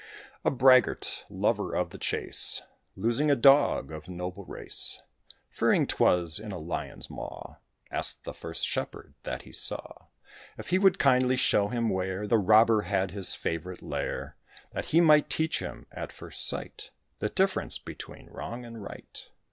[0.43, 2.63] A Braggart, lover of the chase,
[2.95, 4.99] Losing a dog, of noble race,
[5.51, 7.57] Fearing 'twas in a Lion's maw,
[7.91, 10.05] Asked the first shepherd that he saw
[10.57, 14.37] If he would kindly show him where The robber had his favourite lair;
[14.73, 16.89] That he might teach him, at first sight,
[17.19, 19.29] The difference between wrong and right.